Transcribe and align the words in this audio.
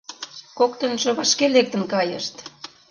Коктынжо 0.57 1.09
вашке 1.17 1.45
лектын 1.55 1.83
кайышт. 1.93 2.35